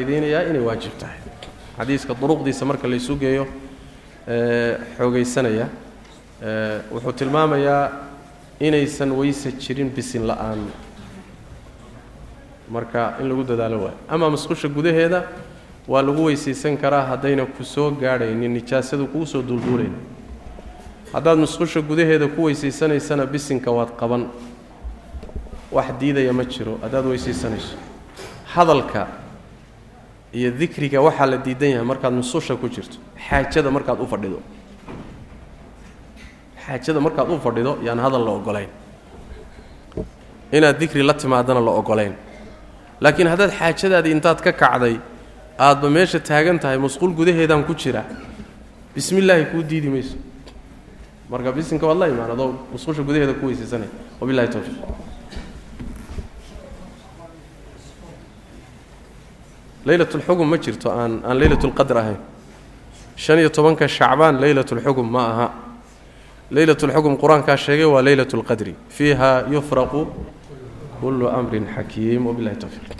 faaideynayaa 0.00 0.42
inay 0.46 0.62
waajib 0.62 0.92
tahay. 0.98 1.18
Xadiiska 1.78 2.14
duruqdiisa 2.14 2.64
marka 2.64 2.86
laysu 2.88 3.16
geeyo 3.18 3.46
xoogaysanaya 4.98 5.66
wuxuu 6.92 7.12
tilmaamayaa 7.12 7.90
inaysan 8.60 9.10
weyse 9.18 9.50
jirin 9.58 9.90
bisin 9.90 10.22
la'aan. 10.30 10.62
Marka 12.70 13.16
in 13.20 13.28
lagu 13.28 13.42
dadaalo 13.42 13.78
waayo 13.82 13.96
ama 14.08 14.30
masqusha 14.30 14.68
gudaheeda 14.68 15.24
waa 15.88 16.02
lagu 16.02 16.24
weysaysan 16.24 16.76
karaa 16.78 17.02
haddayna 17.10 17.46
ku 17.46 17.64
soo 17.64 17.90
gaadhaynin 17.90 18.52
nijaasadu 18.54 19.06
kuu 19.06 19.26
soo 19.26 19.42
duulduulayn 19.42 19.92
haddaad 21.12 21.38
masqusha 21.38 21.80
gudaheeda 21.82 22.28
ku 22.28 22.44
weysaysanaysana 22.44 23.26
bisinka 23.26 23.70
waad 23.72 23.90
qaban. 23.98 24.28
Wax 25.72 25.98
diidaya 26.00 26.32
ma 26.32 26.44
jiro 26.44 26.78
haddaad 26.82 27.06
weysaysanayso 27.06 27.74
hadalka 28.54 29.06
iyo 30.32 30.50
dikriga 30.50 31.00
waxaa 31.06 31.26
la 31.26 31.36
diidan 31.36 31.70
yahay 31.70 31.86
markaad 31.92 32.12
mususha 32.12 32.56
ku 32.56 32.68
jirto. 32.68 32.96
Xaajada 33.28 33.70
markaad 33.70 34.00
u 34.00 34.06
fadhido. 34.06 34.40
Xaajada 36.66 37.00
markaad 37.00 37.28
u 37.30 37.38
fadhido 37.44 37.78
yaan 37.86 37.98
hadal 37.98 38.24
la 38.24 38.30
ogolayn 38.38 38.68
inaad 40.52 40.78
dikri 40.78 41.02
la 41.02 41.14
timaadana 41.14 41.60
la 41.60 41.70
ogolayn 41.80 42.14
laakiin 43.00 43.28
haddaad 43.32 43.50
xaajadaadii 43.58 44.12
intaad 44.16 44.40
ka 44.42 44.52
kacday 44.52 44.96
aadba 45.58 45.88
meesha 45.90 46.18
taagan 46.20 46.58
tahay 46.58 46.78
masquul 46.78 47.12
gudaheedaan 47.18 47.64
ku 47.64 47.74
jira 47.74 48.02
bismillaahi 48.94 49.44
kuu 49.52 49.62
diidi 49.62 49.88
mayso. 49.88 50.16
Marka 51.30 51.52
bisinka 51.52 51.86
waad 51.86 51.98
la 51.98 52.06
imaan 52.08 52.30
adoo 52.30 52.54
masquusha 52.72 53.02
gudaheeda 53.02 53.34
ku 53.34 53.46
weysaysanay 53.46 53.88
wabilahi 54.20 54.48
towfiiq 54.54 54.78
leylatulxugum 59.84 60.48
ma 60.48 60.56
jirto 60.58 60.90
aan 60.90 61.22
aan 61.24 61.38
leylatulqadr 61.38 61.96
ahayn. 61.96 62.18
Shan 63.16 63.38
iyo 63.38 63.48
tobanka 63.50 63.88
shacbaan 63.88 64.40
leylatulxugum 64.40 65.10
ma 65.10 65.22
aha. 65.32 65.48
Leylatulxugum 66.50 67.16
qur'aankaa 67.16 67.56
sheegay 67.56 67.84
waa 67.84 68.02
leylatulqadri 68.02 68.74
fiiha 68.88 69.46
yufraqu 69.52 70.06
kullu 71.00 71.28
amrin 71.28 71.66
xakiim 71.74 72.26
wabilahi 72.26 72.56
towfiiq 72.56 72.99